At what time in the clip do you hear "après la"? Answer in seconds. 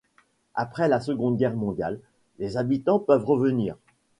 0.55-0.99